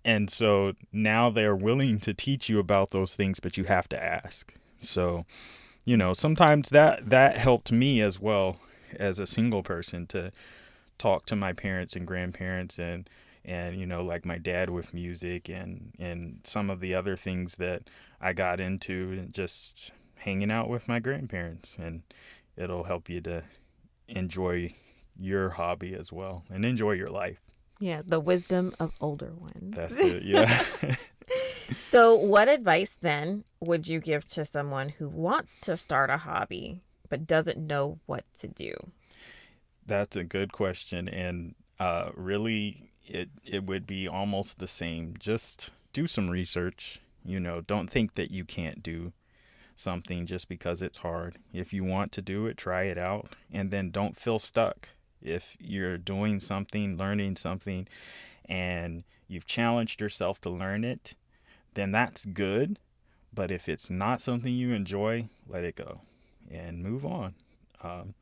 and 0.05 0.29
so 0.29 0.75
now 0.93 1.31
they're 1.31 1.57
willing 1.57 1.99
to 2.01 2.13
teach 2.13 2.49
you 2.49 2.59
about 2.59 2.91
those 2.91 3.17
things, 3.17 3.41
but 3.41 3.57
you 3.57 3.65
have 3.65 3.89
to 3.89 4.03
ask. 4.03 4.55
So, 4.79 5.25
you 5.85 5.97
know, 5.97 6.13
sometimes 6.13 6.71
that 6.71 7.09
that 7.11 7.39
helped 7.39 7.73
me 7.73 8.01
as 8.01 8.21
well 8.21 8.57
as 8.97 9.19
a 9.19 9.27
single 9.27 9.63
person 9.63 10.07
to 10.09 10.31
talk 10.99 11.27
to 11.27 11.37
my 11.37 11.53
parents 11.53 11.97
and 11.97 12.07
grandparents 12.07 12.79
and 12.79 13.09
and 13.45 13.79
you 13.79 13.85
know 13.85 14.03
like 14.03 14.25
my 14.25 14.39
dad 14.39 14.71
with 14.71 14.95
music 14.95 15.49
and 15.49 15.93
and 15.99 16.39
some 16.45 16.71
of 16.71 16.81
the 16.81 16.95
other 16.95 17.17
things 17.17 17.57
that 17.57 17.83
I 18.21 18.33
got 18.33 18.61
into 18.61 19.13
and 19.13 19.33
just 19.33 19.93
hanging 20.17 20.51
out 20.51 20.69
with 20.69 20.89
my 20.89 21.01
grandparents 21.01 21.77
and 21.79 22.03
it'll 22.57 22.85
help 22.85 23.09
you 23.09 23.21
to 23.23 23.43
enjoy 24.09 24.75
your 25.19 25.51
hobby 25.51 25.95
as 25.95 26.13
well 26.13 26.45
and 26.51 26.65
enjoy 26.65 26.93
your 26.93 27.11
life. 27.11 27.41
Yeah, 27.85 28.01
the 28.03 28.19
wisdom 28.19 28.75
of 28.81 28.93
older 28.99 29.35
ones. 29.35 29.77
That's 29.77 29.97
it. 29.99 30.23
Yeah. 30.23 30.65
so, 31.91 32.15
what 32.15 32.49
advice 32.49 32.97
then 32.99 33.45
would 33.61 33.87
you 33.87 34.01
give 34.01 34.27
to 34.29 34.47
someone 34.47 34.89
who 34.89 35.07
wants 35.07 35.59
to 35.59 35.77
start 35.77 36.09
a 36.09 36.17
hobby 36.17 36.81
but 37.11 37.27
doesn't 37.27 37.59
know 37.59 37.99
what 38.07 38.25
to 38.39 38.49
do? 38.49 38.73
That's 39.85 40.17
a 40.17 40.25
good 40.25 40.51
question. 40.51 41.11
And 41.11 41.57
uh, 41.79 42.09
really, 42.15 42.91
it, 43.07 43.29
it 43.45 43.65
would 43.67 43.87
be 43.87 44.09
almost 44.09 44.61
the 44.61 44.67
same. 44.67 45.17
Just 45.19 45.71
do 45.93 46.07
some 46.07 46.31
research. 46.31 47.03
You 47.23 47.39
know, 47.39 47.61
don't 47.61 47.91
think 47.91 48.15
that 48.15 48.31
you 48.31 48.47
can't 48.47 48.83
do 48.83 49.13
something 49.77 50.25
just 50.25 50.49
because 50.49 50.81
it's 50.81 50.99
hard. 50.99 51.37
If 51.53 51.75
you 51.75 51.85
want 51.85 52.13
to 52.13 52.23
do 52.23 52.47
it, 52.47 52.57
try 52.57 52.85
it 52.85 52.97
out. 52.97 53.35
And 53.53 53.71
then 53.71 53.91
don't 53.91 54.17
feel 54.17 54.39
stuck. 54.39 54.89
If 55.25 55.57
you're 55.59 55.99
doing 55.99 56.39
something, 56.41 56.97
learning 56.97 57.37
something, 57.37 57.89
and 58.45 59.05
you've 59.27 59.47
challenged 59.47 60.01
yourself 60.01 60.41
to 60.43 60.51
learn 60.51 60.85
it, 60.85 61.15
then 61.75 61.91
that's 61.91 62.25
good. 62.25 62.79
But 63.33 63.51
if 63.51 63.69
it's 63.69 63.91
not 63.91 64.21
something 64.21 64.53
you 64.53 64.73
enjoy, 64.73 65.29
let 65.49 65.65
it 65.65 65.77
go 65.77 66.03
and 66.51 66.83
move 66.83 67.05
on. 67.05 67.35
Um, 67.83 68.15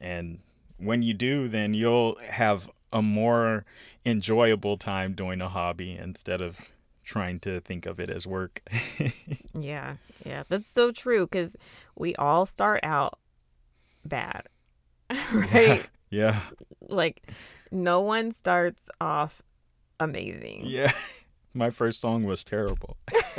and 0.00 0.40
when 0.78 1.02
you 1.02 1.14
do, 1.14 1.48
then 1.48 1.74
you'll 1.74 2.16
have 2.28 2.70
a 2.92 3.02
more 3.02 3.64
enjoyable 4.06 4.76
time 4.76 5.12
doing 5.12 5.40
a 5.40 5.48
hobby 5.48 5.96
instead 5.96 6.40
of 6.40 6.70
trying 7.04 7.40
to 7.40 7.60
think 7.60 7.86
of 7.86 7.98
it 7.98 8.10
as 8.10 8.26
work. 8.26 8.62
yeah, 9.58 9.96
yeah, 10.24 10.44
that's 10.48 10.70
so 10.70 10.92
true 10.92 11.26
because 11.26 11.56
we 11.96 12.14
all 12.16 12.46
start 12.46 12.80
out 12.82 13.18
bad, 14.04 14.44
right? 15.32 15.86
Yeah. 16.10 16.40
Like, 16.88 17.30
no 17.70 18.00
one 18.00 18.32
starts 18.32 18.88
off 19.00 19.42
amazing. 20.00 20.62
Yeah. 20.64 20.92
My 21.54 21.70
first 21.70 22.00
song 22.00 22.24
was 22.24 22.44
terrible. 22.44 22.96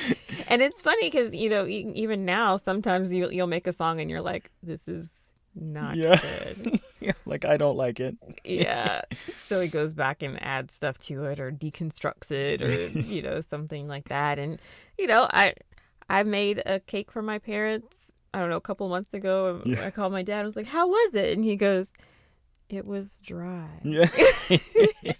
and 0.48 0.62
it's 0.62 0.80
funny 0.80 1.10
because 1.10 1.34
you 1.34 1.48
know 1.48 1.66
even 1.66 2.24
now 2.24 2.56
sometimes 2.56 3.12
you, 3.12 3.30
you'll 3.30 3.46
make 3.46 3.66
a 3.66 3.72
song 3.72 4.00
and 4.00 4.10
you're 4.10 4.22
like 4.22 4.50
this 4.62 4.88
is 4.88 5.32
not 5.54 5.96
yeah. 5.96 6.18
good 6.18 6.80
yeah, 7.00 7.12
like 7.26 7.44
i 7.44 7.56
don't 7.56 7.76
like 7.76 8.00
it 8.00 8.16
yeah 8.44 9.02
so 9.46 9.60
he 9.60 9.68
goes 9.68 9.92
back 9.92 10.22
and 10.22 10.42
adds 10.42 10.74
stuff 10.74 10.98
to 10.98 11.24
it 11.24 11.38
or 11.38 11.52
deconstructs 11.52 12.30
it 12.30 12.62
or 12.62 13.00
you 13.00 13.20
know 13.20 13.40
something 13.40 13.86
like 13.86 14.08
that 14.08 14.38
and 14.38 14.60
you 14.96 15.06
know 15.06 15.28
i 15.32 15.52
i 16.08 16.22
made 16.22 16.62
a 16.64 16.80
cake 16.80 17.10
for 17.10 17.20
my 17.20 17.38
parents 17.38 18.12
i 18.34 18.40
don't 18.40 18.50
know 18.50 18.56
a 18.56 18.60
couple 18.60 18.88
months 18.88 19.12
ago 19.14 19.50
um, 19.50 19.62
yeah. 19.64 19.86
i 19.86 19.90
called 19.90 20.12
my 20.12 20.22
dad 20.22 20.40
and 20.40 20.46
was 20.46 20.56
like 20.56 20.66
how 20.66 20.88
was 20.88 21.14
it? 21.14 21.36
And 21.36 21.44
he 21.44 21.56
goes 21.56 21.92
it 22.68 22.86
was 22.86 23.18
dry. 23.22 23.68
Yeah. 23.82 24.06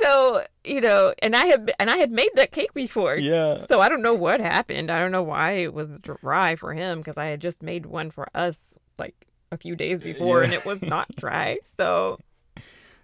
So 0.00 0.44
you 0.64 0.80
know 0.80 1.14
and 1.20 1.36
i 1.36 1.46
had 1.46 1.72
and 1.78 1.90
i 1.90 1.96
had 1.96 2.10
made 2.10 2.30
that 2.34 2.52
cake 2.52 2.72
before. 2.72 3.16
Yeah. 3.16 3.60
So 3.66 3.80
i 3.80 3.88
don't 3.88 4.02
know 4.02 4.14
what 4.14 4.40
happened. 4.40 4.90
I 4.90 4.98
don't 4.98 5.12
know 5.12 5.22
why 5.22 5.52
it 5.52 5.74
was 5.74 6.00
dry 6.00 6.56
for 6.56 6.72
him 6.72 6.98
because 6.98 7.16
i 7.16 7.26
had 7.26 7.40
just 7.40 7.62
made 7.62 7.86
one 7.86 8.10
for 8.10 8.28
us 8.34 8.78
like 8.98 9.26
a 9.52 9.56
few 9.56 9.76
days 9.76 10.00
uh, 10.00 10.04
before 10.04 10.38
yeah. 10.38 10.44
and 10.44 10.52
it 10.54 10.64
was 10.64 10.82
not 10.82 11.14
dry. 11.16 11.58
So 11.64 12.18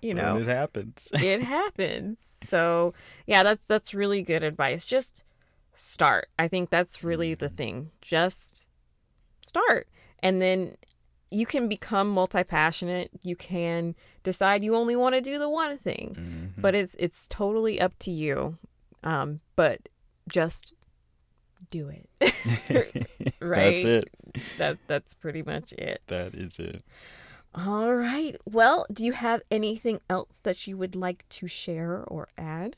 you 0.01 0.15
know 0.15 0.37
and 0.37 0.49
it 0.49 0.53
happens. 0.53 1.09
it 1.13 1.43
happens. 1.43 2.19
So 2.49 2.95
yeah 3.27 3.43
that's 3.43 3.67
that's 3.67 3.93
really 3.93 4.23
good 4.23 4.43
advice. 4.43 4.87
Just 4.87 5.23
start. 5.77 6.29
I 6.39 6.49
think 6.49 6.71
that's 6.71 7.05
really 7.05 7.35
the 7.35 7.47
mm-hmm. 7.47 7.57
thing. 7.57 7.91
Just 8.01 8.67
start. 9.45 9.89
And 10.21 10.41
then 10.43 10.77
you 11.31 11.47
can 11.47 11.69
become 11.69 12.09
multi-passionate. 12.09 13.11
You 13.23 13.37
can 13.37 13.95
decide 14.23 14.65
you 14.65 14.75
only 14.75 14.97
want 14.97 15.15
to 15.15 15.21
do 15.21 15.39
the 15.39 15.49
one 15.49 15.79
thing 15.79 16.17
mm-hmm. 16.19 16.61
but 16.61 16.75
it's 16.75 16.97
it's 16.99 17.27
totally 17.29 17.81
up 17.81 17.99
to 18.01 18.11
you. 18.11 18.59
Um 19.05 19.41
but 19.55 19.89
just 20.29 20.73
do 21.71 21.89
it. 21.89 22.09
Right? 23.41 23.77
that's 23.77 23.85
it. 23.85 24.11
That 24.59 24.79
that's 24.87 25.15
pretty 25.15 25.43
much 25.43 25.73
it. 25.73 26.03
That 26.09 26.35
is 26.35 26.59
it. 26.59 26.83
All 27.55 27.95
right. 27.95 28.37
Well 28.45 28.87
do 28.93 29.05
you 29.05 29.13
have 29.13 29.43
anything 29.51 30.01
else 30.11 30.41
that 30.43 30.67
you 30.67 30.77
would 30.77 30.97
like 30.97 31.29
to 31.31 31.47
share 31.47 32.03
or 32.07 32.29
add 32.37 32.77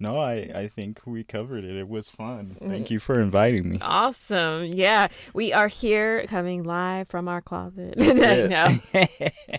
no, 0.00 0.18
I, 0.18 0.50
I 0.54 0.68
think 0.68 1.02
we 1.04 1.22
covered 1.22 1.62
it. 1.62 1.76
It 1.76 1.86
was 1.88 2.08
fun. 2.08 2.56
Thank 2.58 2.86
mm. 2.86 2.90
you 2.90 2.98
for 2.98 3.20
inviting 3.20 3.68
me. 3.68 3.78
Awesome. 3.82 4.64
Yeah. 4.64 5.08
We 5.34 5.52
are 5.52 5.68
here 5.68 6.26
coming 6.26 6.62
live 6.62 7.08
from 7.08 7.28
our 7.28 7.42
closet. 7.42 7.94
That's, 7.98 8.92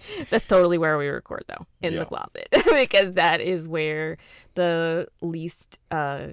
That's 0.30 0.48
totally 0.48 0.78
where 0.78 0.96
we 0.96 1.08
record 1.08 1.44
though, 1.48 1.66
in 1.82 1.92
yeah. 1.92 2.00
the 2.00 2.06
closet. 2.06 2.48
because 2.72 3.14
that 3.14 3.42
is 3.42 3.68
where 3.68 4.16
the 4.54 5.06
least 5.20 5.78
uh 5.90 6.28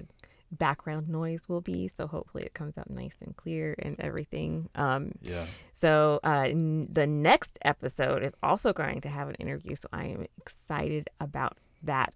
background 0.50 1.10
noise 1.10 1.42
will 1.46 1.60
be 1.60 1.88
so 1.88 2.06
hopefully 2.06 2.42
it 2.42 2.54
comes 2.54 2.78
out 2.78 2.88
nice 2.88 3.16
and 3.20 3.36
clear 3.36 3.74
and 3.80 4.00
everything 4.00 4.66
um 4.76 5.12
yeah 5.20 5.44
so 5.74 6.20
uh 6.24 6.46
n- 6.48 6.88
the 6.90 7.06
next 7.06 7.58
episode 7.66 8.22
is 8.22 8.32
also 8.42 8.72
going 8.72 8.98
to 8.98 9.10
have 9.10 9.28
an 9.28 9.34
interview 9.34 9.76
so 9.76 9.86
i 9.92 10.06
am 10.06 10.24
excited 10.38 11.10
about 11.20 11.58
that 11.82 12.14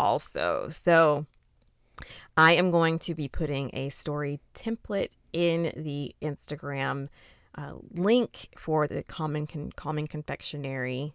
also. 0.00 0.68
So 0.70 1.26
I 2.36 2.54
am 2.54 2.70
going 2.70 2.98
to 3.00 3.14
be 3.14 3.28
putting 3.28 3.70
a 3.74 3.90
story 3.90 4.40
template 4.54 5.10
in 5.32 5.72
the 5.76 6.14
Instagram 6.22 7.08
uh, 7.56 7.74
link 7.92 8.48
for 8.56 8.88
the 8.88 9.02
Common 9.02 9.46
Con- 9.46 9.72
Calming 9.76 10.06
Confectionery 10.06 11.12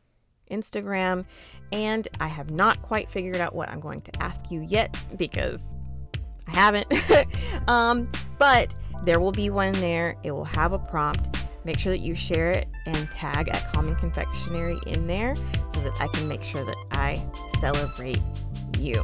Instagram, 0.52 1.26
and 1.72 2.08
I 2.20 2.28
have 2.28 2.52
not 2.52 2.80
quite 2.84 3.10
figured 3.10 3.38
out 3.38 3.56
what 3.56 3.70
I'm 3.70 3.80
going 3.80 4.02
to 4.02 4.22
ask 4.22 4.52
you 4.52 4.62
yet 4.62 5.04
because 5.18 5.76
I 6.48 6.56
haven't. 6.56 6.94
um, 7.68 8.12
but 8.38 8.76
there 9.04 9.20
will 9.20 9.32
be 9.32 9.50
one 9.50 9.72
there. 9.74 10.16
It 10.24 10.32
will 10.32 10.46
have 10.46 10.74
a 10.74 10.80
prompt. 10.80 11.36
Make 11.64 11.80
sure 11.80 11.92
that 11.92 12.02
you 12.02 12.14
share 12.14 12.52
it 12.52 12.68
and 12.86 13.10
tag 13.10 13.50
at 13.50 13.74
Common 13.74 13.96
Confectionery 13.96 14.78
in 14.86 15.08
there 15.08 15.34
so 15.34 15.80
that 15.80 15.94
I 16.00 16.08
can 16.14 16.28
make 16.28 16.44
sure 16.44 16.64
that 16.64 16.86
I 16.92 17.20
celebrate 17.60 18.22
you. 18.78 19.04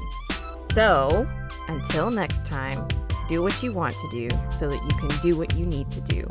So, 0.71 1.27
until 1.67 2.11
next 2.11 2.47
time, 2.47 2.87
do 3.29 3.41
what 3.41 3.61
you 3.63 3.71
want 3.71 3.93
to 3.93 4.09
do 4.11 4.29
so 4.49 4.69
that 4.69 4.81
you 4.83 5.09
can 5.09 5.21
do 5.21 5.37
what 5.37 5.55
you 5.55 5.65
need 5.65 5.89
to 5.89 6.01
do 6.01 6.25